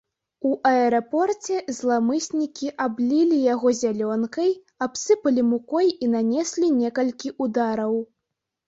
[0.51, 4.51] У аэрапорце зламыснікі аблілі яго зялёнкай,
[4.89, 7.93] абсыпалі мукой і нанеслі некалькі ўдараў.